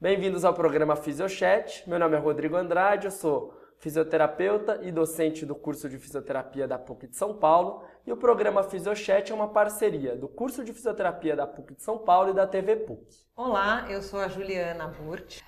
[0.00, 1.82] Bem-vindos ao programa Fisiochat.
[1.90, 6.78] Meu nome é Rodrigo Andrade, eu sou fisioterapeuta e docente do curso de fisioterapia da
[6.78, 7.82] PUC de São Paulo.
[8.06, 11.98] E o programa Fisiochat é uma parceria do curso de fisioterapia da PUC de São
[11.98, 13.26] Paulo e da TV PUC.
[13.34, 15.40] Olá, eu sou a Juliana Burt.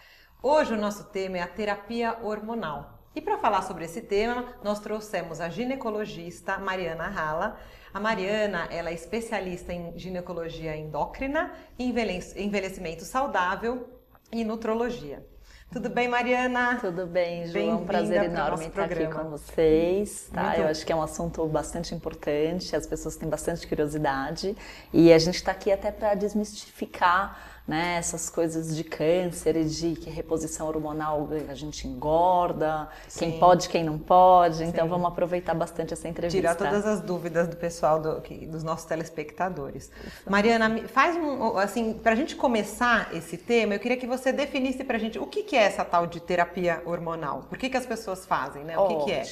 [0.42, 2.98] Hoje o nosso tema é a terapia hormonal.
[3.14, 7.56] E para falar sobre esse tema, nós trouxemos a ginecologista Mariana Rala.
[7.94, 13.99] A Mariana, ela é especialista em ginecologia endócrina, envelhecimento saudável
[14.32, 15.24] e nutrologia.
[15.72, 16.78] Tudo bem, Mariana?
[16.80, 17.56] Tudo bem, Ju.
[17.56, 19.14] É um prazer enorme estar programa.
[19.14, 20.28] aqui com vocês.
[20.32, 20.42] Tá?
[20.42, 20.60] Muito...
[20.62, 24.56] Eu acho que é um assunto bastante importante, as pessoas têm bastante curiosidade
[24.92, 27.38] e a gente está aqui até para desmistificar
[27.70, 33.18] né, essas coisas de câncer e de que reposição hormonal a gente engorda, Sim.
[33.20, 34.64] quem pode, quem não pode.
[34.64, 36.36] Então vamos aproveitar bastante essa entrevista.
[36.36, 39.88] Tirar todas as dúvidas do pessoal, do, dos nossos telespectadores.
[40.28, 44.82] Mariana, faz um, assim, para a gente começar esse tema, eu queria que você definisse
[44.82, 47.44] para a gente o que, que, é essa tal de terapia hormonal.
[47.48, 48.76] Por que, que as pessoas fazem, né?
[48.76, 49.24] O que, que é?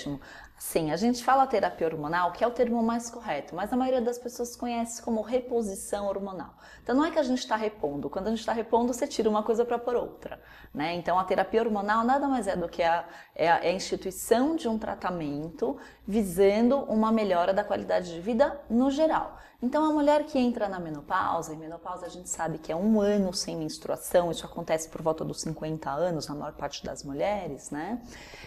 [0.58, 4.00] Sim, a gente fala terapia hormonal, que é o termo mais correto, mas a maioria
[4.00, 6.52] das pessoas conhece como reposição hormonal.
[6.82, 9.30] Então não é que a gente está repondo, quando a gente está repondo, você tira
[9.30, 10.42] uma coisa para pôr outra.
[10.74, 10.94] Né?
[10.96, 14.56] Então a terapia hormonal nada mais é do que a, é a, é a instituição
[14.56, 19.38] de um tratamento visando uma melhora da qualidade de vida no geral.
[19.60, 23.00] Então, a mulher que entra na menopausa, e menopausa a gente sabe que é um
[23.00, 27.68] ano sem menstruação, isso acontece por volta dos 50 anos na maior parte das mulheres,
[27.72, 28.00] né?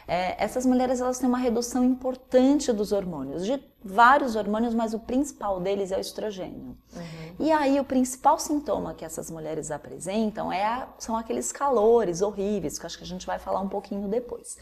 [0.08, 5.00] É, essas mulheres elas têm uma redução importante dos hormônios, de vários hormônios, mas o
[5.00, 6.78] principal deles é o estrogênio.
[6.96, 7.36] Uhum.
[7.40, 12.78] E aí, o principal sintoma que essas mulheres apresentam é a, são aqueles calores horríveis,
[12.78, 14.58] que acho que a gente vai falar um pouquinho depois.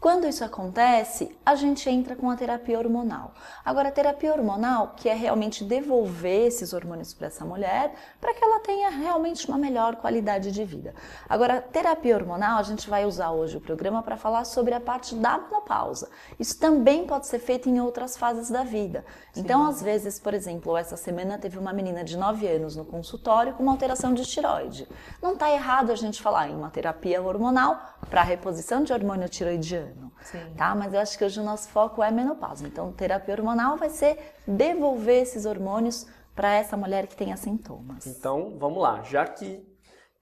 [0.00, 3.34] Quando isso acontece, a gente entra com a terapia hormonal.
[3.62, 8.42] Agora, a terapia hormonal, que é realmente devolver esses hormônios para essa mulher, para que
[8.42, 10.94] ela tenha realmente uma melhor qualidade de vida.
[11.28, 15.14] Agora, terapia hormonal, a gente vai usar hoje o programa para falar sobre a parte
[15.14, 16.08] da menopausa.
[16.38, 19.04] Isso também pode ser feito em outras fases da vida.
[19.32, 19.40] Sim.
[19.40, 23.54] Então, às vezes, por exemplo, essa semana teve uma menina de 9 anos no consultório
[23.54, 24.88] com uma alteração de tiroide.
[25.22, 30.00] Não está errado a gente falar em uma terapia hormonal para reposição de hormônio tiroidiano
[30.00, 30.12] ano.
[30.22, 30.54] Sim.
[30.56, 30.74] Tá?
[30.74, 32.66] Mas eu acho que hoje o nosso foco é menopausa.
[32.66, 38.06] Então, terapia hormonal vai ser devolver esses hormônios para essa mulher que tenha sintomas.
[38.06, 39.02] Então, vamos lá.
[39.02, 39.66] Já que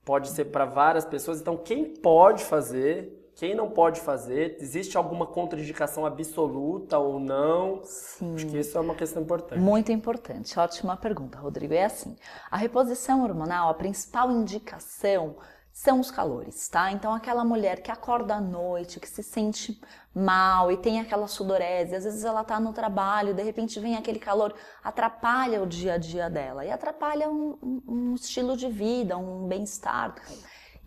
[0.03, 4.57] pode ser para várias pessoas, então quem pode fazer quem não pode fazer?
[4.59, 7.79] Existe alguma contraindicação absoluta ou não?
[7.85, 8.35] Sim.
[8.35, 9.61] Acho que isso é uma questão importante.
[9.61, 10.59] Muito importante.
[10.59, 11.73] Ótima pergunta, Rodrigo.
[11.73, 12.17] É assim:
[12.51, 15.37] a reposição hormonal, a principal indicação
[15.71, 16.91] são os calores, tá?
[16.91, 19.79] Então aquela mulher que acorda à noite, que se sente
[20.13, 24.19] mal e tem aquela sudorese, às vezes ela tá no trabalho, de repente vem aquele
[24.19, 27.57] calor, atrapalha o dia a dia dela e atrapalha um,
[27.87, 30.15] um estilo de vida, um bem-estar.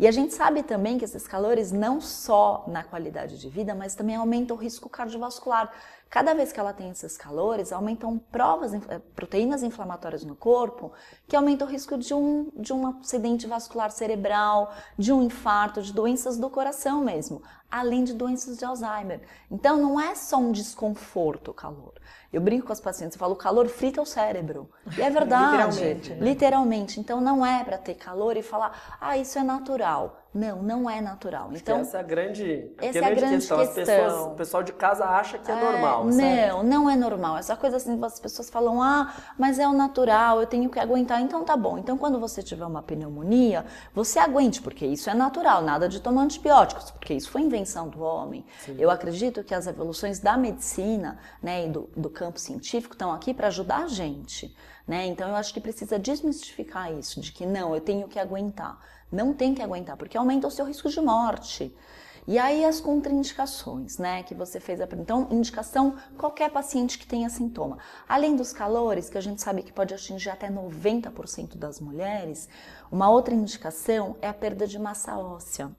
[0.02, 3.94] E a gente sabe também que esses calores não só na qualidade de vida, mas
[3.94, 5.72] também aumentam o risco cardiovascular.
[6.12, 10.92] Cada vez que ela tem esses calores, aumentam provas, eh, proteínas inflamatórias no corpo,
[11.26, 15.90] que aumentam o risco de um, de um acidente vascular cerebral, de um infarto, de
[15.90, 19.22] doenças do coração mesmo, além de doenças de Alzheimer.
[19.50, 21.94] Então não é só um desconforto o calor.
[22.30, 24.68] Eu brinco com as pacientes, eu falo, o calor frita o cérebro.
[24.98, 25.78] E é verdade.
[25.78, 26.10] literalmente.
[26.10, 26.18] Né?
[26.20, 27.00] Literalmente.
[27.00, 30.21] Então não é para ter calor e falar, ah, isso é natural.
[30.34, 31.50] Não, não é natural.
[31.52, 33.58] então essa é a grande, essa é a grande questão.
[33.58, 33.84] questão.
[33.84, 36.04] Pessoas, o pessoal de casa acha que é, é normal.
[36.06, 36.66] Não, sabe?
[36.66, 37.36] não é normal.
[37.36, 41.20] Essa coisa assim, as pessoas falam, ah, mas é o natural, eu tenho que aguentar.
[41.20, 41.76] Então tá bom.
[41.76, 45.62] Então quando você tiver uma pneumonia, você aguente, porque isso é natural.
[45.62, 48.44] Nada de tomar antibióticos, porque isso foi invenção do homem.
[48.60, 48.76] Sim.
[48.78, 53.34] Eu acredito que as evoluções da medicina, né, e do, do campo científico estão aqui
[53.34, 54.56] para ajudar a gente.
[54.86, 55.06] Né?
[55.06, 58.78] Então eu acho que precisa desmistificar isso, de que não, eu tenho que aguentar.
[59.12, 61.76] Não tem que aguentar, porque aumenta o seu risco de morte.
[62.26, 67.28] E aí as contraindicações, né, que você fez a Então, indicação qualquer paciente que tenha
[67.28, 67.78] sintoma.
[68.08, 72.48] Além dos calores, que a gente sabe que pode atingir até 90% das mulheres,
[72.92, 75.70] uma outra indicação é a perda de massa óssea.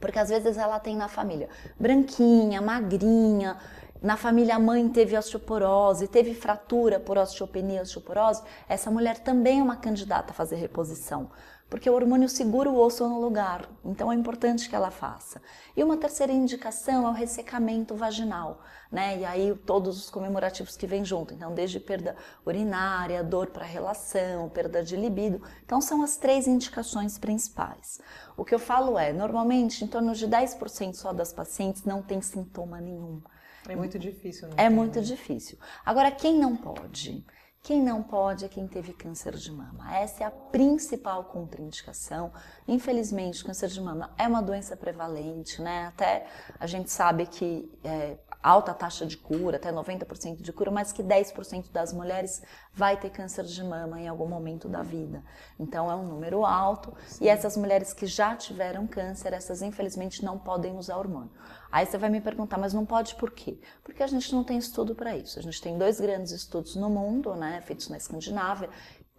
[0.00, 1.48] Porque às vezes ela tem na família
[1.78, 3.58] branquinha, magrinha,
[4.02, 9.62] na família a mãe teve osteoporose, teve fratura por osteopenia, osteoporose, essa mulher também é
[9.62, 11.30] uma candidata a fazer reposição
[11.68, 15.40] porque o hormônio segura o osso no lugar, então é importante que ela faça.
[15.76, 18.62] E uma terceira indicação é o ressecamento vaginal,
[18.92, 19.18] né?
[19.18, 22.16] E aí todos os comemorativos que vêm junto, então desde perda
[22.46, 28.00] urinária, dor para relação, perda de libido, então são as três indicações principais.
[28.36, 32.20] O que eu falo é, normalmente em torno de 10% só das pacientes não tem
[32.20, 33.20] sintoma nenhum.
[33.68, 34.54] É muito difícil, né?
[34.58, 35.58] É muito difícil.
[35.84, 37.24] Agora, quem não pode?
[37.64, 39.96] Quem não pode é quem teve câncer de mama.
[39.96, 42.30] Essa é a principal contraindicação.
[42.68, 45.86] Infelizmente, câncer de mama é uma doença prevalente, né?
[45.86, 46.26] Até
[46.60, 51.02] a gente sabe que é, alta taxa de cura, até 90% de cura, mas que
[51.02, 52.42] 10% das mulheres
[52.74, 55.24] vai ter câncer de mama em algum momento da vida.
[55.58, 57.24] Então é um número alto Sim.
[57.24, 61.30] e essas mulheres que já tiveram câncer, essas infelizmente não podem usar hormônio.
[61.72, 63.58] Aí você vai me perguntar, mas não pode por quê?
[63.82, 65.38] Porque a gente não tem estudo para isso.
[65.38, 68.68] A gente tem dois grandes estudos no mundo, né, feitos na Escandinávia.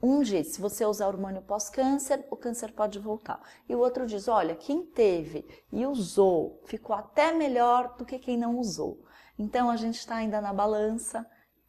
[0.03, 3.41] Um diz, se você usar hormônio pós-câncer, o câncer pode voltar.
[3.67, 8.37] E o outro diz, olha, quem teve e usou ficou até melhor do que quem
[8.37, 9.03] não usou.
[9.37, 11.25] Então a gente está ainda na balança.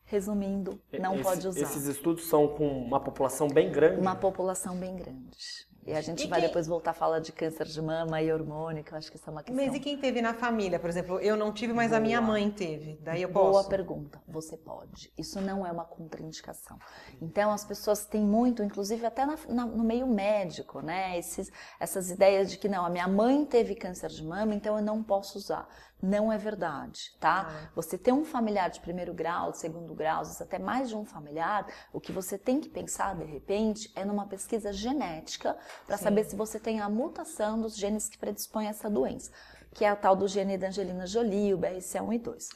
[0.09, 1.61] Resumindo, não Esse, pode usar.
[1.63, 4.01] Esses estudos são com uma população bem grande?
[4.01, 5.67] Uma população bem grande.
[5.87, 6.49] E a gente e vai quem...
[6.49, 9.31] depois voltar a falar de câncer de mama e hormônio, que eu acho que isso
[9.31, 9.65] é uma questão.
[9.65, 10.81] Mas e quem teve na família?
[10.81, 11.99] Por exemplo, eu não tive, mas Boa.
[11.99, 12.99] a minha mãe teve.
[13.03, 13.69] Daí eu Boa posso.
[13.69, 14.21] pergunta.
[14.27, 15.13] Você pode.
[15.17, 16.77] Isso não é uma contraindicação.
[17.23, 21.17] Então as pessoas têm muito, inclusive até na, na, no meio médico, né?
[21.17, 24.83] Esses, essas ideias de que não, a minha mãe teve câncer de mama, então eu
[24.83, 25.69] não posso usar.
[26.03, 27.47] Não é verdade, tá?
[27.49, 27.71] Ah.
[27.75, 30.95] Você ter um familiar de primeiro grau, de segundo grau, às vezes até mais de
[30.95, 35.57] um familiar, o que você tem que pensar de repente é numa pesquisa genética
[35.87, 39.31] para saber se você tem a mutação dos genes que predispõem a essa doença,
[39.77, 42.49] que é a tal do gene da Angelina Jolie, o BRCA1 e 2.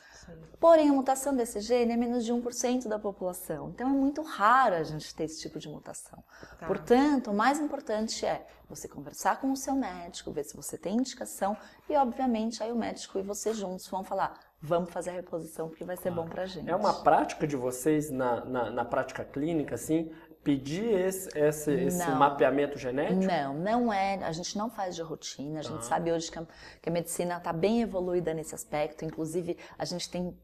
[0.59, 3.71] Porém, a mutação desse gene é menos de 1% da população.
[3.71, 6.23] Então, é muito raro a gente ter esse tipo de mutação.
[6.59, 6.67] Tá.
[6.67, 10.97] Portanto, o mais importante é você conversar com o seu médico, ver se você tem
[10.97, 11.57] indicação
[11.89, 15.85] e, obviamente, aí o médico e você juntos vão falar vamos fazer a reposição porque
[15.85, 16.69] vai ser bom pra gente.
[16.69, 22.11] É uma prática de vocês na, na, na prática clínica, assim, pedir esse, esse, esse
[22.11, 23.25] mapeamento genético?
[23.25, 24.17] Não, não é.
[24.25, 25.61] A gente não faz de rotina.
[25.61, 25.83] A gente ah.
[25.83, 26.47] sabe hoje que a,
[26.81, 29.05] que a medicina está bem evoluída nesse aspecto.
[29.05, 30.35] Inclusive, a gente tem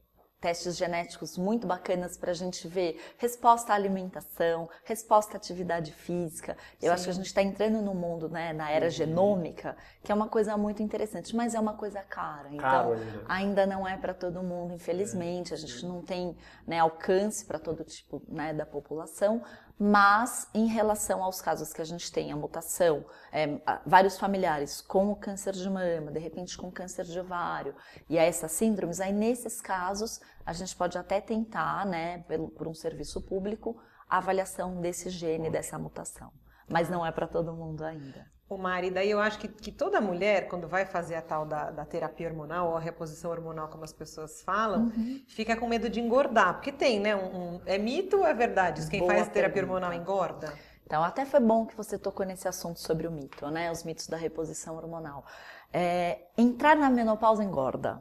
[0.41, 6.57] testes genéticos muito bacanas para a gente ver resposta à alimentação, resposta à atividade física.
[6.75, 6.89] Eu Sim.
[6.89, 8.91] acho que a gente está entrando no mundo, né, na era uhum.
[8.91, 12.49] genômica, que é uma coisa muito interessante, mas é uma coisa cara.
[12.49, 13.25] Então, Caro ainda.
[13.27, 15.53] ainda não é para todo mundo, infelizmente.
[15.53, 15.57] É.
[15.57, 19.43] A gente não tem né, alcance para todo tipo né, da população,
[19.79, 25.11] mas em relação aos casos que a gente tem, a mutação, é, vários familiares com
[25.11, 27.75] o câncer de mama, de repente com câncer de ovário,
[28.09, 32.25] e a essas síndromes, aí nesses casos a gente pode até tentar, né,
[32.57, 33.77] por, um serviço público,
[34.09, 36.33] a avaliação desse gene, dessa mutação.
[36.69, 38.36] Mas não é para todo mundo ainda.
[38.49, 41.73] O Mari, daí eu acho que, que toda mulher, quando vai fazer a tal da,
[41.73, 45.21] da terapia hormonal, ou a reposição hormonal, como as pessoas falam, uhum.
[45.27, 46.55] fica com medo de engordar.
[46.55, 47.17] Porque tem, né?
[47.17, 48.89] Um, um, é mito ou é verdade?
[48.89, 50.55] Quem Boa faz terapia hormonal engorda?
[50.87, 53.73] Então, até foi bom que você tocou nesse assunto sobre o mito, né?
[53.73, 55.25] Os mitos da reposição hormonal.
[55.73, 58.01] É, entrar na menopausa engorda.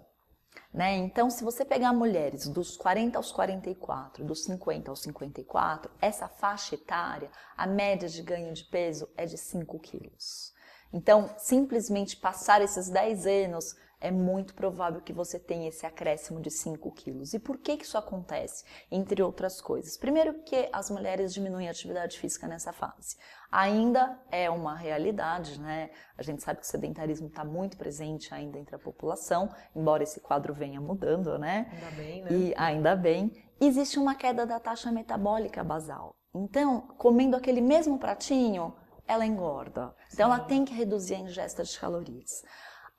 [0.74, 0.96] Né?
[0.98, 6.76] Então, se você pegar mulheres dos 40 aos 44, dos 50 aos 54, essa faixa
[6.76, 10.54] etária, a média de ganho de peso é de 5 quilos.
[10.92, 13.76] Então, simplesmente passar esses 10 anos
[14.06, 17.34] é muito provável que você tenha esse acréscimo de 5 quilos.
[17.34, 18.64] E por que, que isso acontece?
[18.92, 19.98] Entre outras coisas.
[19.98, 23.18] Primeiro, porque as mulheres diminuem a atividade física nessa fase.
[23.52, 25.90] Ainda é uma realidade, né?
[26.16, 30.20] A gente sabe que o sedentarismo está muito presente ainda entre a população, embora esse
[30.20, 31.68] quadro venha mudando, né?
[31.72, 32.30] Ainda bem, né?
[32.32, 33.32] E ainda bem.
[33.60, 36.16] Existe uma queda da taxa metabólica basal.
[36.32, 38.76] Então, comendo aquele mesmo pratinho,
[39.08, 39.96] ela engorda.
[40.14, 40.36] Então, Sim.
[40.36, 42.44] ela tem que reduzir a ingesta de calorias.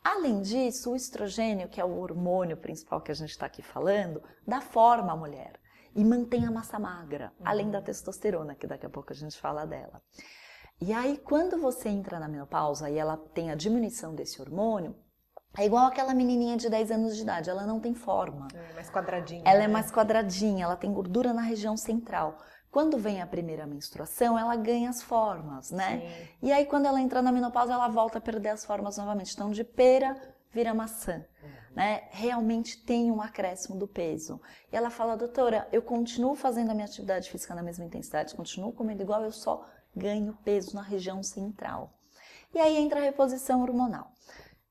[0.09, 4.23] Além disso, o estrogênio, que é o hormônio principal que a gente está aqui falando,
[4.47, 5.59] dá forma à mulher
[5.97, 7.49] e mantém a massa magra, uhum.
[7.49, 10.01] além da testosterona, que daqui a pouco a gente fala dela.
[10.81, 14.95] E aí, quando você entra na menopausa e ela tem a diminuição desse hormônio,
[15.59, 18.47] é igual aquela menininha de 10 anos de idade, ela não tem forma.
[18.55, 19.43] É mais quadradinha.
[19.45, 19.65] Ela é né?
[19.65, 22.39] é mais quadradinha, ela tem gordura na região central.
[22.77, 25.99] Quando vem a primeira menstruação, ela ganha as formas, né?
[25.99, 26.29] Sim.
[26.43, 29.33] E aí, quando ela entra na menopausa, ela volta a perder as formas novamente.
[29.33, 30.15] Então, de pera
[30.53, 31.25] vira maçã.
[31.43, 31.51] Uhum.
[31.75, 32.03] Né?
[32.11, 34.39] Realmente tem um acréscimo do peso.
[34.71, 38.75] E ela fala, doutora, eu continuo fazendo a minha atividade física na mesma intensidade, continuo
[38.75, 39.67] comendo igual, eu só
[39.97, 41.95] ganho peso na região central.
[42.55, 44.13] E aí entra a reposição hormonal.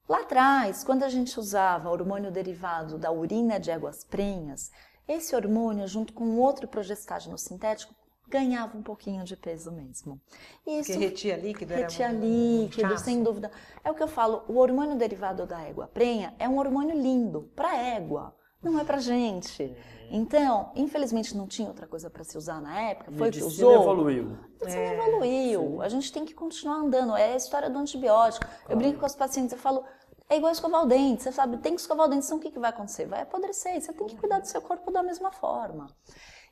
[0.07, 4.69] Lá atrás, quando a gente usava hormônio derivado da urina de éguas prenhas,
[5.07, 7.93] esse hormônio, junto com outro progestágeno sintético,
[8.27, 10.19] ganhava um pouquinho de peso mesmo.
[10.65, 13.51] Isso, Porque retia líquido retia era líquido, sem dúvida.
[13.83, 17.49] É o que eu falo, o hormônio derivado da égua prenha é um hormônio lindo
[17.55, 19.75] para égua, não é para gente.
[20.09, 23.73] Então, infelizmente não tinha outra coisa para se usar na época, foi o que usou.
[23.73, 24.37] evoluiu.
[24.59, 25.61] Medicina é, evoluiu.
[25.61, 25.81] Sim.
[25.81, 28.45] A gente tem que continuar andando, é a história do antibiótico.
[28.45, 28.63] Claro.
[28.69, 29.83] Eu brinco com os pacientes, eu falo,
[30.29, 32.51] é igual escovar o dente, você sabe, tem que escovar o dente, então o que,
[32.51, 33.05] que vai acontecer?
[33.05, 35.87] Vai apodrecer, você tem que cuidar do seu corpo da mesma forma.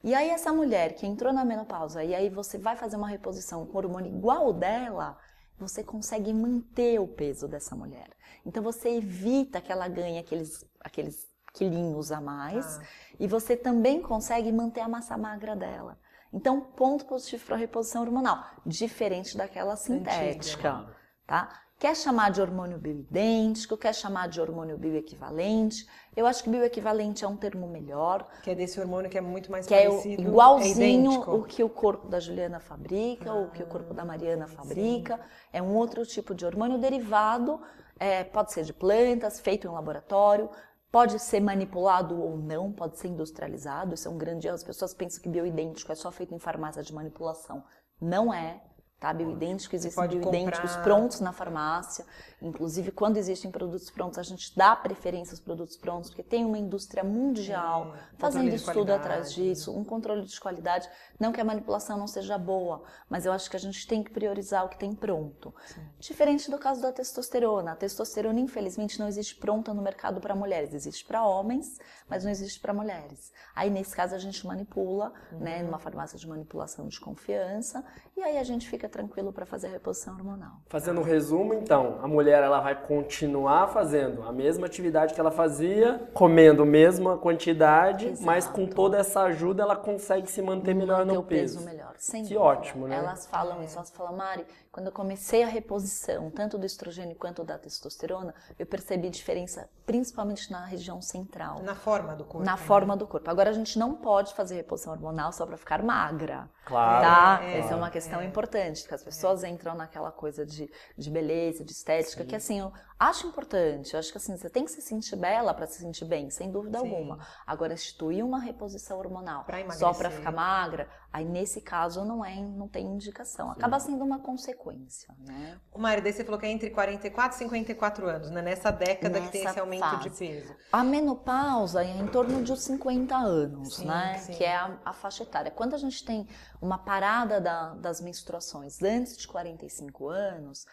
[0.04, 3.66] E aí essa mulher que entrou na menopausa e aí você vai fazer uma reposição
[3.66, 5.18] com hormônio igual o dela,
[5.58, 8.10] você consegue manter o peso dessa mulher.
[8.46, 12.84] Então você evita que ela ganhe aqueles, aqueles quilinhos a mais ah.
[13.20, 15.98] e você também consegue manter a massa magra dela.
[16.34, 20.96] Então, ponto positivo para a reposição hormonal, diferente daquela sintética, Antiga.
[21.28, 21.62] tá?
[21.84, 25.86] Quer chamar de hormônio bioidêntico, quer chamar de hormônio bioequivalente.
[26.16, 28.26] Eu acho que bioequivalente é um termo melhor.
[28.42, 30.22] Que é desse hormônio que é muito mais que é parecido.
[30.22, 33.94] É igualzinho é o que o corpo da Juliana fabrica, ah, o que o corpo
[33.94, 35.18] da Mariana fabrica.
[35.18, 35.24] Sim.
[35.52, 37.60] É um outro tipo de hormônio derivado,
[38.00, 40.50] é, pode ser de plantas, feito em laboratório,
[40.90, 43.96] Pode ser manipulado ou não, pode ser industrializado.
[43.96, 44.54] Isso é um grande erro.
[44.54, 47.64] As pessoas pensam que bioidêntico é só feito em farmácia de manipulação.
[48.00, 48.62] Não é
[49.04, 49.14] tá?
[49.14, 50.84] Bioidêntico, existem bioidênticos comprar...
[50.84, 52.06] prontos na farmácia.
[52.44, 56.58] Inclusive, quando existem produtos prontos, a gente dá preferência aos produtos prontos, porque tem uma
[56.58, 60.90] indústria mundial é, fazendo estudo atrás disso, um controle de qualidade.
[61.18, 64.12] Não que a manipulação não seja boa, mas eu acho que a gente tem que
[64.12, 65.56] priorizar o que tem pronto.
[65.66, 65.82] Sim.
[66.00, 67.72] Diferente do caso da testosterona.
[67.72, 70.74] A testosterona, infelizmente, não existe pronta no mercado para mulheres.
[70.74, 73.32] Existe para homens, mas não existe para mulheres.
[73.56, 75.40] Aí, nesse caso, a gente manipula, uhum.
[75.40, 77.86] né, numa farmácia de manipulação de confiança,
[78.18, 80.62] e aí a gente fica tranquilo para fazer a reposição hormonal.
[80.68, 85.32] Fazendo um resumo, então, a mulher ela vai continuar fazendo a mesma atividade que ela
[85.32, 88.26] fazia, comendo a mesma quantidade, Exato.
[88.26, 91.60] mas com toda essa ajuda ela consegue se manter melhor no peso.
[91.60, 92.42] peso melhor, sem Que dúvida.
[92.42, 92.98] ótimo, né?
[92.98, 97.44] Elas falam isso, elas falam, Mari, quando eu comecei a reposição, tanto do estrogênio quanto
[97.44, 101.62] da testosterona, eu percebi diferença principalmente na região central.
[101.62, 102.46] Na forma do corpo.
[102.46, 102.58] Na né?
[102.58, 103.30] forma do corpo.
[103.30, 106.50] Agora a gente não pode fazer reposição hormonal só para ficar magra.
[106.66, 107.06] Claro.
[107.06, 107.44] Tá?
[107.44, 108.26] É, Essa é uma questão é.
[108.26, 109.50] importante, que as pessoas é.
[109.50, 112.30] entram naquela coisa de, de beleza, de estética, Sim.
[112.30, 113.94] que assim, eu acho importante.
[113.94, 116.52] Eu acho que assim, você tem que se sentir bela para se sentir bem, sem
[116.52, 116.90] dúvida Sim.
[116.90, 117.20] alguma.
[117.46, 122.36] Agora, instituir uma reposição hormonal pra só para ficar magra, aí nesse caso não é,
[122.36, 123.52] não tem indicação.
[123.52, 125.60] Acaba sendo uma consequência, né?
[125.72, 128.42] O daí você falou que é entre 44 e 54 anos, né?
[128.42, 130.10] Nessa década Nessa que tem esse aumento fase.
[130.10, 130.56] de peso.
[130.72, 134.18] A menopausa é em torno de 50 anos, sim, né?
[134.20, 134.34] Sim.
[134.34, 135.52] Que é a, a, faixa etária.
[135.52, 136.28] Quando a gente tem
[136.62, 140.66] uma parada da, das menstruações antes de 45 anos,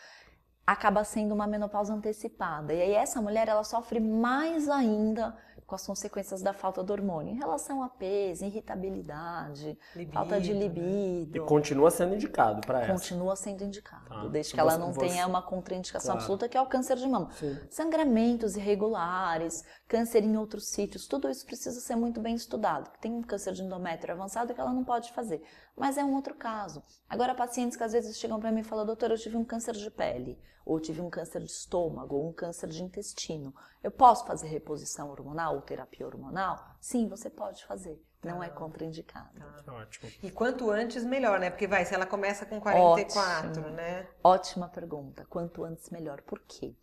[0.72, 2.72] acaba sendo uma menopausa antecipada.
[2.72, 5.36] E aí essa mulher ela sofre mais ainda
[5.66, 10.52] com as consequências da falta do hormônio, em relação a peso, irritabilidade, libido, falta de
[10.52, 10.60] né?
[10.60, 11.38] libido.
[11.38, 12.92] E continua sendo indicado para essa.
[12.92, 15.06] Continua sendo indicado, ah, desde que ela não você...
[15.06, 16.20] tenha uma contraindicação claro.
[16.20, 17.30] absoluta, que é o câncer de mama.
[17.30, 17.56] Sim.
[17.70, 22.90] Sangramentos irregulares, câncer em outros sítios, tudo isso precisa ser muito bem estudado.
[23.00, 25.40] Tem um câncer de endométrio avançado que ela não pode fazer,
[25.80, 26.84] mas é um outro caso.
[27.08, 29.72] Agora, pacientes que às vezes chegam para mim e falam, doutora, eu tive um câncer
[29.72, 33.54] de pele, ou tive um câncer de estômago, ou um câncer de intestino.
[33.82, 36.76] Eu posso fazer reposição hormonal ou terapia hormonal?
[36.78, 37.98] Sim, você pode fazer.
[38.22, 39.30] Não é ah, é contraindicado.
[39.64, 39.72] Tá.
[39.72, 40.10] Ótimo.
[40.22, 41.48] E quanto antes, melhor, né?
[41.48, 43.70] Porque vai, se ela começa com 44, Ótimo.
[43.70, 44.06] né?
[44.22, 45.24] Ótima pergunta.
[45.30, 46.20] Quanto antes, melhor.
[46.20, 46.74] Por quê?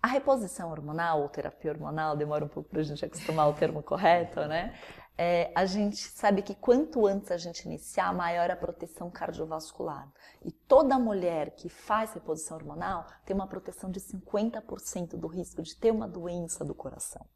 [0.00, 3.82] A reposição hormonal ou terapia hormonal, demora um pouco para a gente acostumar o termo
[3.82, 4.78] correto, né?
[5.22, 10.10] É, a gente sabe que quanto antes a gente iniciar, maior a proteção cardiovascular.
[10.42, 15.76] E toda mulher que faz reposição hormonal tem uma proteção de 50% do risco de
[15.76, 17.26] ter uma doença do coração.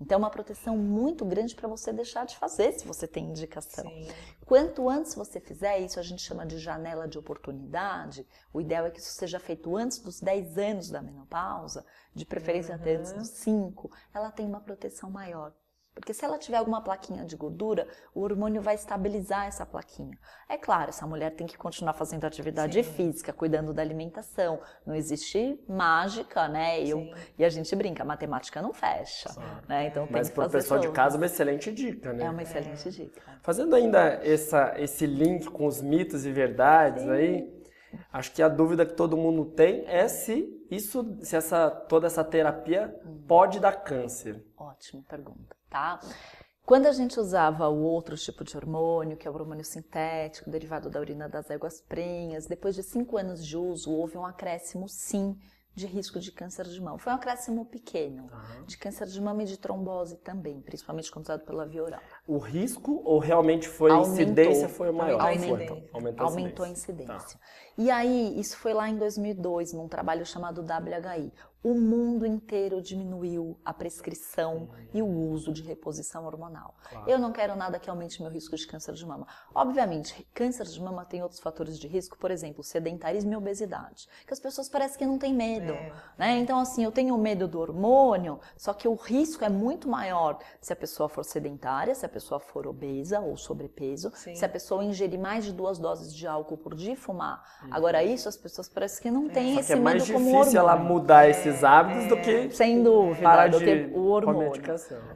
[0.00, 3.88] Então, é uma proteção muito grande para você deixar de fazer se você tem indicação.
[3.88, 4.08] Sim.
[4.46, 8.24] Quanto antes você fizer isso, a gente chama de janela de oportunidade.
[8.52, 11.84] O ideal é que isso seja feito antes dos 10 anos da menopausa,
[12.14, 12.80] de preferência uhum.
[12.80, 13.90] até antes dos 5.
[14.14, 15.52] Ela tem uma proteção maior.
[15.94, 20.18] Porque se ela tiver alguma plaquinha de gordura, o hormônio vai estabilizar essa plaquinha.
[20.48, 22.92] É claro, essa mulher tem que continuar fazendo atividade Sim.
[22.92, 24.60] física, cuidando da alimentação.
[24.86, 26.82] Não existe mágica, né?
[26.82, 29.28] E, eu, e a gente brinca, a matemática não fecha.
[29.68, 29.88] Né?
[29.88, 32.24] Então Mas para o pessoal de casa, uma excelente dica, né?
[32.24, 32.90] É uma excelente é.
[32.90, 33.22] dica.
[33.42, 37.10] Fazendo ainda essa, esse link com os mitos e verdades Sim.
[37.10, 37.61] aí,
[38.12, 42.24] acho que a dúvida que todo mundo tem é se isso, se essa, toda essa
[42.24, 43.22] terapia hum.
[43.26, 44.44] pode dar câncer.
[44.56, 45.98] Ótima pergunta tá?
[46.64, 50.88] Quando a gente usava o outro tipo de hormônio, que é o hormônio sintético, derivado
[50.88, 55.36] da urina das éguas prenhas, depois de cinco anos de uso, houve um acréscimo, sim,
[55.74, 56.98] de risco de câncer de mama.
[56.98, 58.64] Foi um acréscimo pequeno, uhum.
[58.64, 62.00] de câncer de mama e de trombose também, principalmente quando usado pela via oral.
[62.26, 65.20] O risco ou realmente foi a incidência foi maior?
[65.20, 67.38] Aumentou, aumentou, aumentou, aumentou a incidência.
[67.38, 67.44] Tá.
[67.78, 73.56] E aí, isso foi lá em 2002, num trabalho chamado WHI o mundo inteiro diminuiu
[73.64, 76.74] a prescrição e o uso de reposição hormonal.
[76.88, 77.08] Claro.
[77.08, 79.26] Eu não quero nada que aumente meu risco de câncer de mama.
[79.54, 84.32] Obviamente, câncer de mama tem outros fatores de risco, por exemplo, sedentarismo e obesidade, que
[84.32, 85.72] as pessoas parecem que não têm medo.
[85.72, 85.92] É.
[86.18, 86.38] Né?
[86.38, 90.72] Então, assim, eu tenho medo do hormônio, só que o risco é muito maior se
[90.72, 94.34] a pessoa for sedentária, se a pessoa for obesa ou sobrepeso, Sim.
[94.34, 97.42] se a pessoa ingerir mais de duas doses de álcool por dia e fumar.
[97.62, 97.68] Uhum.
[97.72, 99.60] Agora, isso as pessoas parecem que não têm é.
[99.60, 100.30] esse medo como hormônio.
[100.30, 104.06] é mais difícil ela mudar esses hábitos do que Sem dúvida, parar do que o
[104.08, 104.62] hormônio.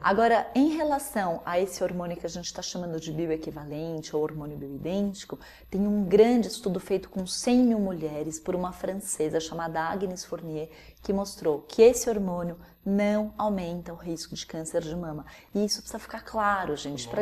[0.01, 4.57] Agora, em relação a esse hormônio que a gente está chamando de bioequivalente ou hormônio
[4.57, 5.39] bioidêntico,
[5.69, 10.69] tem um grande estudo feito com 100 mil mulheres por uma francesa chamada Agnes Fournier,
[11.01, 15.25] que mostrou que esse hormônio não aumenta o risco de câncer de mama.
[15.53, 17.21] E isso precisa ficar claro, gente, para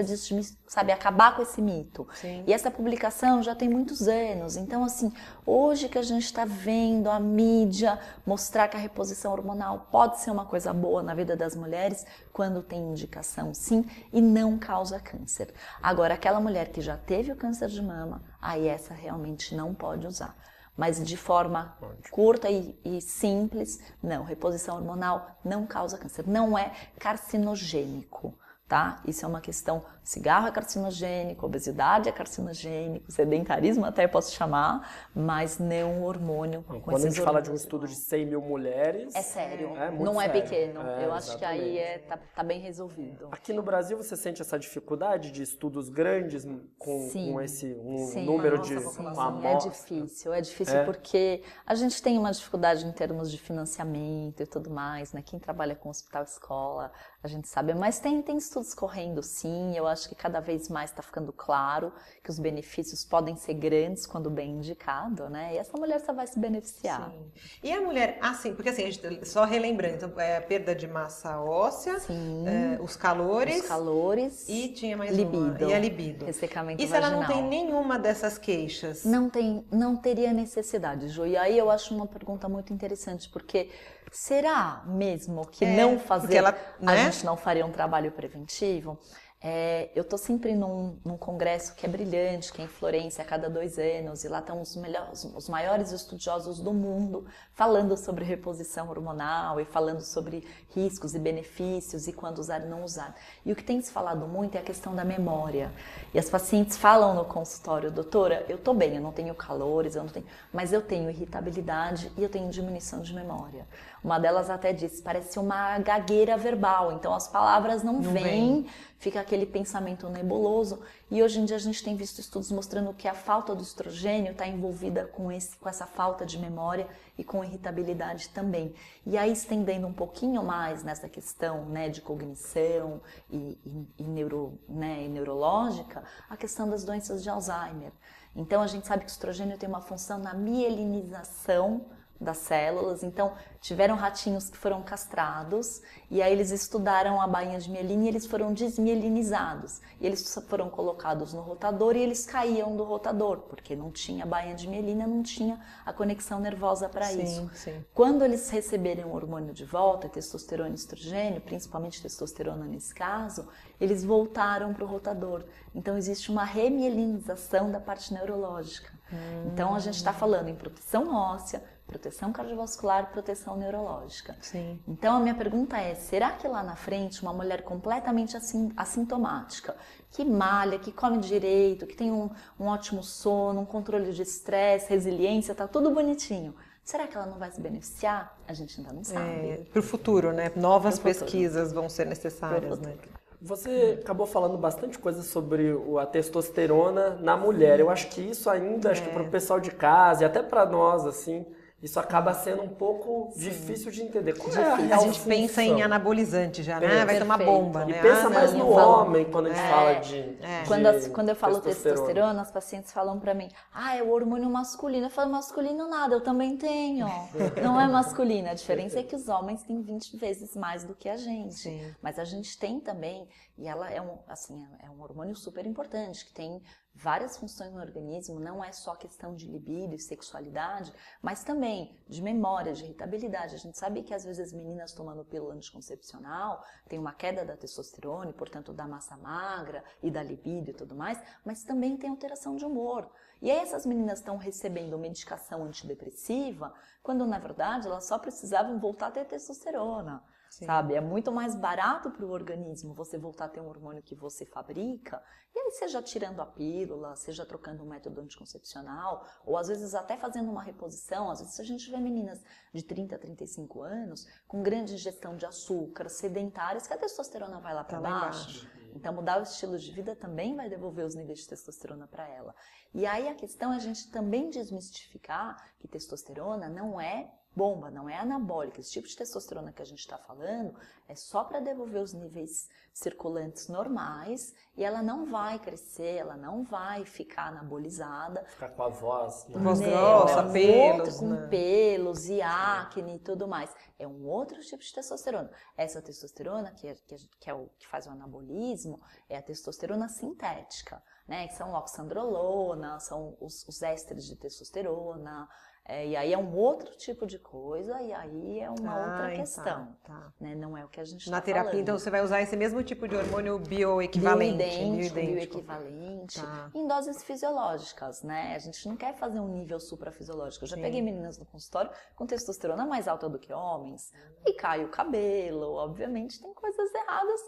[0.68, 2.08] sabe acabar com esse mito.
[2.22, 2.44] Sim.
[2.46, 4.58] E essa publicação já tem muitos anos.
[4.58, 5.12] Então, assim,
[5.44, 10.30] hoje que a gente está vendo a mídia mostrar que a reposição hormonal pode ser
[10.30, 15.52] uma coisa boa na vida das mulheres, quando tem indicação, sim, e não causa câncer.
[15.82, 20.06] Agora, aquela mulher que já teve o câncer de mama, aí essa realmente não pode
[20.06, 20.36] usar
[20.78, 22.10] mas de forma Pode.
[22.10, 24.24] curta e, e, simples, não.
[24.24, 28.34] Reposição hormonal não causa câncer, não é carcinogênico
[28.68, 29.00] tá?
[29.06, 29.84] Isso é uma questão.
[30.04, 36.64] Cigarro é carcinogênico, obesidade é carcinogênico, sedentarismo até posso chamar, mas não hormônio.
[36.64, 39.14] Quando a gente fala de um estudo de 100 mil mulheres.
[39.16, 40.40] É sério, é não é sério.
[40.40, 40.82] é pequeno.
[40.82, 41.40] É, Eu acho exatamente.
[41.40, 43.30] que aí é, tá, tá, bem resolvido.
[43.32, 46.44] Aqui no Brasil você sente essa dificuldade de estudos grandes
[46.78, 48.80] com, com esse um sim, número de.
[48.80, 49.06] Sim.
[49.44, 50.84] É difícil, é difícil é.
[50.86, 55.22] porque a gente tem uma dificuldade em termos de financiamento e tudo mais, né?
[55.24, 56.92] Quem trabalha com hospital escola,
[57.24, 60.90] a gente sabe, mas tem, tem estudos correndo sim, eu acho que cada vez mais
[60.90, 61.92] está ficando claro
[62.24, 65.54] que os benefícios podem ser grandes quando bem indicado, né?
[65.54, 67.12] E essa mulher só vai se beneficiar.
[67.12, 67.32] Sim.
[67.64, 68.90] E a mulher, assim, porque assim,
[69.24, 73.62] só relembrando, então, é a perda de massa óssea, é, os calores.
[73.62, 74.50] Os calores.
[74.50, 75.38] E tinha mais libido.
[75.38, 76.26] Uma, e a libido.
[76.26, 77.12] Ressecamento E se vaginal.
[77.12, 79.04] ela não tem nenhuma dessas queixas?
[79.06, 81.26] Não tem, não teria necessidade, Ju.
[81.26, 83.70] E aí eu acho uma pergunta muito interessante, porque
[84.16, 86.94] será mesmo que é, não fazer, ela, né?
[86.94, 88.98] a gente não faria um trabalho preventivo?
[89.48, 93.26] É, eu estou sempre num, num, congresso que é brilhante, que é em Florença, a
[93.26, 98.26] cada dois anos, e lá estão os, melhores, os maiores estudiosos do mundo falando sobre
[98.26, 103.16] reposição hormonal e falando sobre riscos e benefícios e quando usar e não usar.
[103.46, 105.72] E o que tem se falado muito é a questão da memória.
[106.12, 110.02] E as pacientes falam no consultório, doutora, eu estou bem, eu não tenho calores, eu
[110.02, 113.68] não tenho, mas eu tenho irritabilidade e eu tenho diminuição de memória.
[114.04, 118.68] Uma delas até disse, parece uma gagueira verbal, então as palavras não, não vêm, vem.
[119.06, 120.80] Fica aquele pensamento nebuloso.
[121.12, 124.32] E hoje em dia a gente tem visto estudos mostrando que a falta do estrogênio
[124.32, 128.74] está envolvida com, esse, com essa falta de memória e com irritabilidade também.
[129.06, 134.60] E aí estendendo um pouquinho mais nessa questão né, de cognição e, e, e, neuro,
[134.68, 137.92] né, e neurológica, a questão das doenças de Alzheimer.
[138.36, 141.86] Então a gente sabe que o estrogênio tem uma função na mielinização
[142.20, 143.04] das células.
[143.04, 148.08] Então, tiveram ratinhos que foram castrados e aí eles estudaram a bainha de mielina e
[148.08, 149.82] eles foram desmielinizados.
[150.00, 154.56] E eles foram colocados no rotador e eles caíam do rotador, porque não tinha bainha
[154.56, 157.50] de mielina, não tinha a conexão nervosa para isso.
[157.54, 157.84] Sim.
[157.94, 163.48] Quando eles receberem o hormônio de volta, testosterona e estrogênio, principalmente testosterona nesse caso,
[163.80, 165.44] eles voltaram para o rotador.
[165.74, 168.94] Então, existe uma remielinização da parte neurológica.
[169.12, 169.50] Hum.
[169.52, 171.64] Então, a gente está falando em proteção óssea,
[171.96, 174.36] proteção cardiovascular, proteção neurológica.
[174.42, 174.80] Sim.
[174.86, 178.36] Então a minha pergunta é: será que lá na frente uma mulher completamente
[178.76, 179.76] assintomática,
[180.12, 182.30] que malha, que come direito, que tem um,
[182.60, 186.54] um ótimo sono, um controle de estresse, resiliência, tá tudo bonitinho?
[186.84, 188.38] Será que ela não vai se beneficiar?
[188.48, 189.28] A gente ainda não sabe.
[189.28, 190.52] É, para o futuro, né?
[190.56, 192.94] Novas pesquisas vão ser necessárias, né?
[193.42, 197.80] Você acabou falando bastante coisa sobre a testosterona na mulher.
[197.80, 199.30] Eu acho que isso ainda, acho que para o é.
[199.30, 201.46] pessoal de casa e até para nós, assim,
[201.86, 203.42] isso acaba sendo um pouco Sim.
[203.42, 204.34] difícil de entender.
[204.34, 205.26] Como é a, a gente função?
[205.28, 207.02] pensa em anabolizante já, né?
[207.02, 208.02] É, vai tomar bomba, e né?
[208.02, 210.62] pensa ah, mais no homem quando a gente é, fala de, é.
[210.64, 212.02] de quando, as, quando eu falo testosterona.
[212.02, 215.06] testosterona, as pacientes falam para mim, ah, é o hormônio masculino.
[215.06, 217.06] Eu falo, masculino nada, eu também tenho.
[217.62, 218.50] Não é masculino.
[218.50, 221.54] A diferença é que os homens têm 20 vezes mais do que a gente.
[221.54, 221.94] Sim.
[222.02, 223.28] Mas a gente tem também,
[223.60, 226.64] e ela é um, assim, é um hormônio super importante, que tem
[226.96, 232.22] várias funções no organismo, não é só questão de libido e sexualidade, mas também de
[232.22, 233.56] memória, de irritabilidade.
[233.56, 237.58] A gente sabe que às vezes as meninas tomando pílula anticoncepcional tem uma queda da
[237.58, 242.10] testosterona, e, portanto da massa magra e da libido e tudo mais, mas também tem
[242.10, 243.12] alteração de humor.
[243.42, 249.08] E aí essas meninas estão recebendo medicação antidepressiva, quando na verdade elas só precisavam voltar
[249.08, 250.24] a ter testosterona.
[250.56, 250.68] Sim.
[250.68, 250.96] sabe?
[250.96, 254.46] É muito mais barato para o organismo você voltar a ter um hormônio que você
[254.46, 255.22] fabrica,
[255.54, 260.16] e aí seja tirando a pílula, seja trocando um método anticoncepcional, ou às vezes até
[260.16, 261.30] fazendo uma reposição.
[261.30, 262.42] Às vezes a gente vê meninas
[262.74, 267.74] de 30 a 35 anos com grande ingestão de açúcar, sedentárias, que a testosterona vai
[267.74, 268.66] lá para tá baixo.
[268.96, 272.56] Então mudar o estilo de vida também vai devolver os níveis de testosterona para ela.
[272.94, 278.10] E aí a questão é a gente também desmistificar que testosterona não é bomba, não
[278.10, 278.82] é anabólica.
[278.82, 280.76] Esse tipo de testosterona que a gente está falando
[281.08, 286.64] é só para devolver os níveis circulantes normais e ela não vai crescer, ela não
[286.64, 288.44] vai ficar anabolizada.
[288.46, 289.60] Ficar com a voz, né?
[289.62, 291.42] voz grossa, é um pelos, outro, né?
[291.42, 293.74] com pelos e acne e tudo mais.
[294.00, 295.52] É um outro tipo de testosterona.
[295.78, 299.42] Essa testosterona que é, que, é, que, é o que faz o anabolismo é a
[299.42, 301.48] testosterona sintética, né?
[301.48, 305.50] Que são oxandrolona, são os, os ésteres de testosterona,
[305.88, 309.26] é, e aí é um outro tipo de coisa, e aí é uma ah, outra
[309.28, 309.98] então, questão.
[310.04, 310.34] Tá, tá.
[310.40, 310.56] Né?
[310.56, 311.82] Não é o que a gente Na tá terapia, falando.
[311.84, 314.58] então, você vai usar esse mesmo tipo de hormônio bioequivalente.
[314.58, 316.72] Bioidêntico, bioequivalente, tá.
[316.74, 318.56] em doses fisiológicas, né?
[318.56, 320.66] A gente não quer fazer um nível suprafisiológico.
[320.66, 320.82] Eu já Sim.
[320.82, 324.12] peguei meninas no consultório com testosterona mais alta do que homens,
[324.44, 327.42] e cai o cabelo, obviamente tem coisas erradas.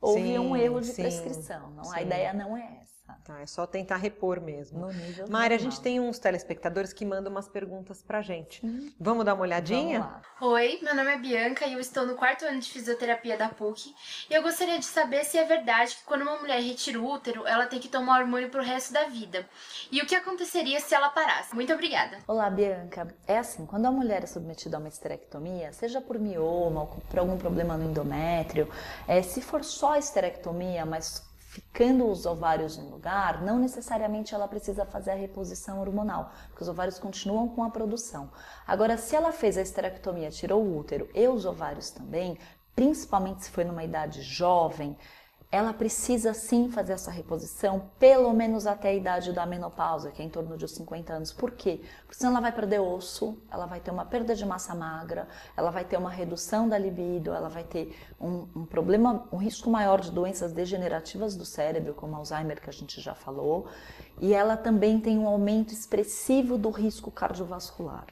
[0.00, 1.70] Houve sim, um erro de sim, prescrição.
[1.70, 2.93] Não, a ideia não é essa.
[3.24, 4.80] Tá, é só tentar repor mesmo.
[4.80, 8.64] No Mária, a gente tem uns telespectadores que mandam umas perguntas pra gente.
[8.64, 8.92] Hum.
[9.00, 10.22] Vamos dar uma olhadinha?
[10.40, 13.94] Oi, meu nome é Bianca e eu estou no quarto ano de fisioterapia da PUC.
[14.28, 17.46] E eu gostaria de saber se é verdade que quando uma mulher retira o útero,
[17.46, 19.46] ela tem que tomar hormônio pro resto da vida.
[19.92, 21.54] E o que aconteceria se ela parasse?
[21.54, 22.18] Muito obrigada.
[22.26, 23.14] Olá, Bianca.
[23.26, 27.18] É assim, quando a mulher é submetida a uma esterectomia, seja por mioma ou por
[27.18, 28.68] algum problema no endométrio,
[29.06, 34.84] é, se for só esterectomia, mas ficando os ovários no lugar, não necessariamente ela precisa
[34.84, 38.28] fazer a reposição hormonal, porque os ovários continuam com a produção.
[38.66, 42.36] Agora, se ela fez a esterectomia, tirou o útero e os ovários também,
[42.74, 44.96] principalmente se foi numa idade jovem,
[45.50, 50.24] ela precisa sim fazer essa reposição, pelo menos até a idade da menopausa, que é
[50.24, 51.32] em torno de 50 anos.
[51.32, 51.80] Por quê?
[52.00, 55.70] Porque senão ela vai perder osso, ela vai ter uma perda de massa magra, ela
[55.70, 60.00] vai ter uma redução da libido, ela vai ter um, um problema, um risco maior
[60.00, 63.68] de doenças degenerativas do cérebro, como Alzheimer, que a gente já falou,
[64.20, 68.06] e ela também tem um aumento expressivo do risco cardiovascular.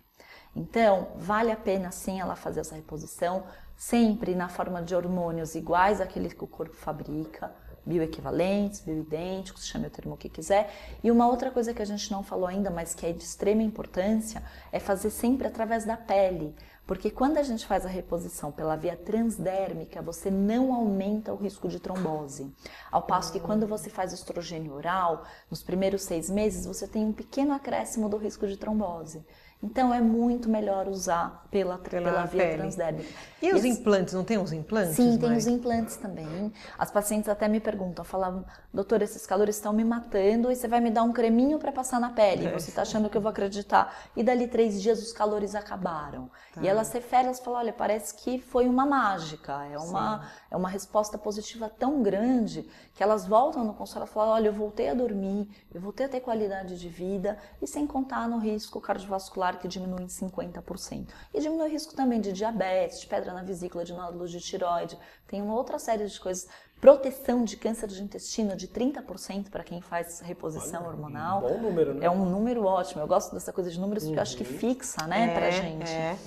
[0.54, 3.44] Então, vale a pena sim ela fazer essa reposição,
[3.76, 7.52] sempre na forma de hormônios iguais àqueles que o corpo fabrica,
[7.84, 10.72] bioequivalentes, bioidênticos, chame o termo que quiser.
[11.02, 13.62] E uma outra coisa que a gente não falou ainda, mas que é de extrema
[13.62, 16.54] importância, é fazer sempre através da pele.
[16.86, 21.68] Porque quando a gente faz a reposição pela via transdérmica, você não aumenta o risco
[21.68, 22.52] de trombose.
[22.90, 27.12] Ao passo que quando você faz estrogênio oral, nos primeiros seis meses, você tem um
[27.12, 29.24] pequeno acréscimo do risco de trombose.
[29.62, 32.56] Então é muito melhor usar pela, pela, pela via pele.
[32.56, 33.08] transdérmica.
[33.40, 34.96] E os implantes, não tem os implantes?
[34.96, 36.52] Sim, tem os implantes também.
[36.78, 40.80] As pacientes até me perguntam, falavam, doutor, esses calores estão me matando e você vai
[40.80, 42.46] me dar um creminho para passar na pele.
[42.46, 42.52] É.
[42.52, 43.94] Você está achando que eu vou acreditar?
[44.16, 46.28] E dali três dias os calores acabaram.
[46.54, 46.62] Tá.
[46.62, 50.68] E elas referem, elas falam, olha, parece que foi uma mágica, é uma, é uma
[50.68, 54.94] resposta positiva tão grande que elas voltam no consultório e falam, olha, eu voltei a
[54.94, 59.68] dormir, eu voltei a ter qualidade de vida e sem contar no risco cardiovascular que
[59.68, 61.08] diminui em 50%.
[61.32, 64.98] E diminui o risco também de diabetes, de pedra na vesícula, de nódulos de tiroide.
[65.26, 66.48] Tem uma outra série de coisas.
[66.80, 71.38] Proteção de câncer de intestino de 30% para quem faz reposição Olha, hormonal.
[71.38, 72.06] Um bom número, né?
[72.06, 73.00] É um número ótimo.
[73.00, 74.18] Eu gosto dessa coisa de números porque uhum.
[74.18, 74.58] eu acho que uhum.
[74.58, 75.90] fixa, né, é, pra gente.
[75.90, 76.18] É.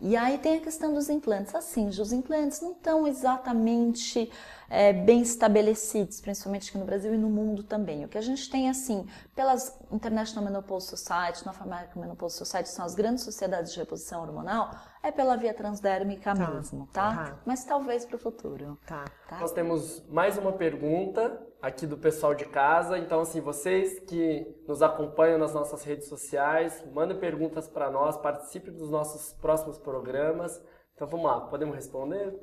[0.00, 1.54] E aí tem a questão dos implantes.
[1.54, 4.30] Assim, os implantes não estão exatamente
[4.68, 8.04] é, bem estabelecidos, principalmente aqui no Brasil e no mundo também.
[8.04, 12.84] O que a gente tem, assim, pelas International Menopause Society, North American Menopause Society, são
[12.84, 14.70] as grandes sociedades de reposição hormonal,
[15.02, 16.50] é pela via transdérmica tá.
[16.50, 17.14] mesmo, tá?
[17.14, 17.38] tá?
[17.44, 18.78] Mas talvez para o futuro.
[18.86, 19.04] Tá.
[19.28, 19.38] tá.
[19.38, 22.98] Nós temos mais uma pergunta aqui do pessoal de casa.
[22.98, 28.70] Então, assim, vocês que nos acompanham nas nossas redes sociais, mandem perguntas para nós, participe
[28.70, 30.62] dos nossos próximos programas.
[30.94, 32.34] Então, vamos lá, podemos responder,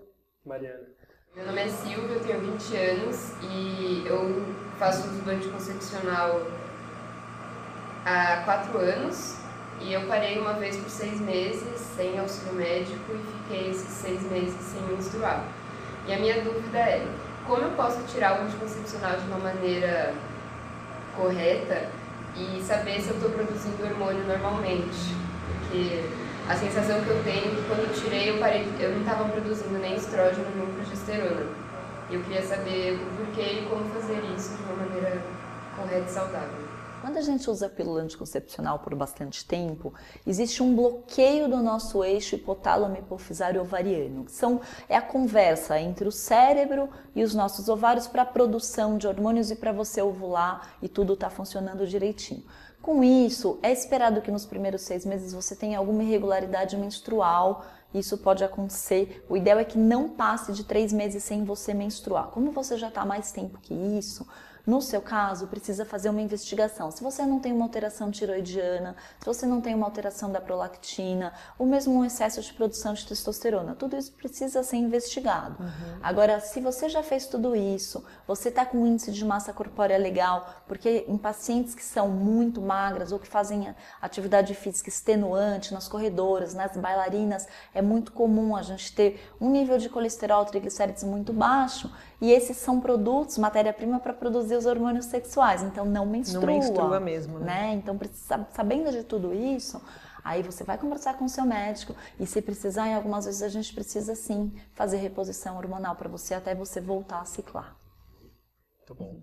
[0.43, 0.87] Mariana?
[1.35, 4.43] Meu nome é Silvia, eu tenho 20 anos e eu
[4.77, 6.41] faço uso do anticoncepcional
[8.03, 9.37] há 4 anos
[9.79, 14.23] e eu parei uma vez por 6 meses sem auxílio médico e fiquei esses 6
[14.31, 15.45] meses sem menstruar.
[16.05, 17.07] E a minha dúvida é,
[17.47, 20.13] como eu posso tirar o anticoncepcional de uma maneira
[21.15, 21.89] correta
[22.35, 25.15] e saber se eu estou produzindo hormônio normalmente?
[25.47, 26.03] Porque
[26.47, 29.25] a sensação que eu tenho é que quando eu tirei eu parei, eu não estava
[29.29, 31.45] produzindo nem estrógeno nem progesterona.
[32.09, 35.21] Eu queria saber o porquê e como fazer isso de uma maneira
[35.75, 36.70] correta e saudável.
[37.01, 39.91] Quando a gente usa a pílula anticoncepcional por bastante tempo,
[40.25, 46.07] existe um bloqueio do nosso eixo hipotálamo hipofisário ovariano, que são, é a conversa entre
[46.07, 50.75] o cérebro e os nossos ovários para a produção de hormônios e para você ovular
[50.79, 52.43] e tudo está funcionando direitinho.
[52.83, 57.65] Com isso, é esperado que nos primeiros seis meses você tenha alguma irregularidade menstrual.
[57.93, 59.23] Isso pode acontecer.
[59.27, 62.27] O ideal é que não passe de três meses sem você menstruar.
[62.27, 64.25] Como você já está mais tempo que isso,
[64.65, 66.91] no seu caso, precisa fazer uma investigação.
[66.91, 71.33] Se você não tem uma alteração tiroidiana, se você não tem uma alteração da prolactina,
[71.57, 75.61] ou mesmo um excesso de produção de testosterona, tudo isso precisa ser investigado.
[75.61, 75.99] Uhum.
[76.01, 79.97] Agora, se você já fez tudo isso, você está com um índice de massa corpórea
[79.97, 85.87] legal, porque em pacientes que são muito magras ou que fazem atividade física extenuante nas
[85.87, 91.33] corredoras, nas bailarinas, é muito comum a gente ter um nível de colesterol, triglicérides muito
[91.33, 96.41] baixo, e esses são produtos, matéria-prima para produzir os hormônios sexuais, então não menstrua.
[96.41, 97.45] Não menstrua mesmo, né?
[97.45, 97.73] né?
[97.73, 97.99] Então,
[98.51, 99.81] sabendo de tudo isso,
[100.23, 103.49] aí você vai conversar com o seu médico e se precisar, em algumas vezes a
[103.49, 107.75] gente precisa sim fazer reposição hormonal para você até você voltar a ciclar.
[108.77, 109.19] Muito bom.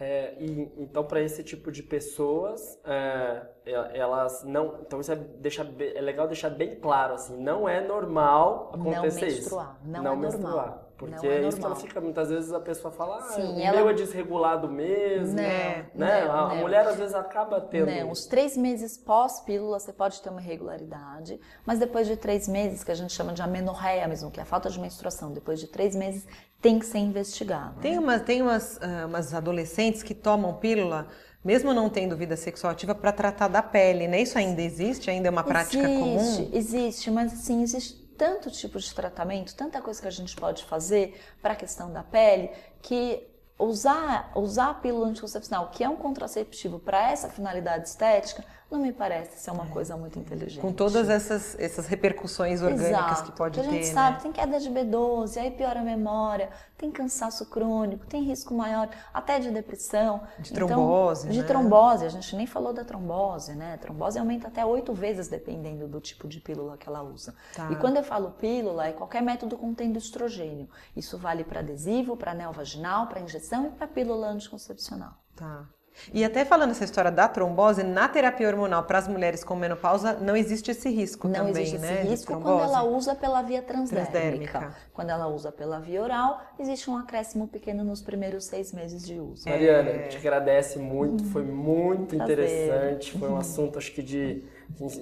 [0.00, 4.78] É, e, então, para esse tipo de pessoas, é, elas não.
[4.80, 9.30] Então, isso é, deixa, é legal deixar bem claro, assim, não é normal acontecer não
[9.32, 9.90] menstruar, isso.
[9.90, 10.54] Não, não é menstruar.
[10.54, 10.84] Normal.
[10.96, 13.60] Porque é, é isso que ela fica, muitas vezes a pessoa fala, ah, Sim, o
[13.60, 13.78] ela...
[13.78, 15.34] meu é desregulado mesmo.
[15.34, 15.86] Né?
[15.92, 16.22] né?
[16.22, 17.86] a, a, mulher às vezes acaba tendo.
[17.86, 22.84] Não, os três meses pós-pílula você pode ter uma irregularidade, mas depois de três meses,
[22.84, 25.66] que a gente chama de amenorreia mesmo, que é a falta de menstruação, depois de
[25.66, 26.26] três meses
[26.60, 27.80] tem que ser investigado.
[27.80, 31.08] Tem, umas, tem umas, uh, umas adolescentes que tomam pílula
[31.44, 34.22] mesmo não tendo vida sexual ativa, para tratar da pele, né?
[34.22, 35.10] Isso ainda existe?
[35.10, 36.50] Ainda é uma prática existe, comum?
[36.52, 41.20] Existe, mas assim, existe tanto tipo de tratamento, tanta coisa que a gente pode fazer
[41.42, 43.22] para a questão da pele, que
[43.58, 48.92] usar, usar a pílula anticoncepcional, que é um contraceptivo para essa finalidade estética, não me
[48.92, 49.68] parece ser uma é.
[49.68, 50.60] coisa muito inteligente.
[50.60, 53.66] Com todas essas, essas repercussões orgânicas Exato, que pode ter.
[53.66, 53.92] A gente né?
[53.92, 58.88] sabe, tem queda de B12, aí piora a memória, tem cansaço crônico, tem risco maior
[59.12, 60.22] até de depressão.
[60.38, 61.28] De então, trombose.
[61.28, 61.46] De né?
[61.46, 63.74] trombose, a gente nem falou da trombose, né?
[63.74, 67.34] A trombose aumenta até oito vezes dependendo do tipo de pílula que ela usa.
[67.54, 67.70] Tá.
[67.70, 70.68] E quando eu falo pílula, é qualquer método contendo estrogênio.
[70.96, 75.14] Isso vale para adesivo, para anel vaginal, para injeção e para pílula anticoncepcional.
[75.36, 75.66] Tá.
[76.12, 80.14] E até falando essa história da trombose, na terapia hormonal para as mulheres com menopausa
[80.14, 82.00] não existe esse risco não também, existe né?
[82.00, 84.10] Esse risco quando ela usa pela via transdérmica.
[84.10, 84.76] transdérmica.
[84.92, 89.18] Quando ela usa pela via oral, existe um acréscimo pequeno nos primeiros seis meses de
[89.18, 89.48] uso.
[89.48, 90.08] Mariana, é...
[90.08, 92.38] te agradece muito, foi muito Prazer.
[92.38, 94.44] interessante, foi um assunto acho que de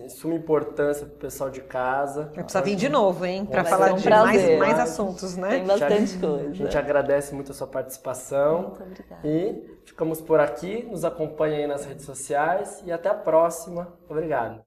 [0.09, 2.25] suma importância para o pessoal de casa.
[2.35, 3.47] Vai precisar vir de novo, hein?
[3.47, 5.51] Para falar um de mais, mais assuntos, né?
[5.51, 6.51] Tem bastante coisa.
[6.51, 8.63] A gente agradece muito a sua participação.
[8.63, 9.21] Muito obrigada.
[9.25, 10.85] E ficamos por aqui.
[10.85, 13.93] Nos acompanhe aí nas redes sociais e até a próxima.
[14.09, 14.63] Obrigado.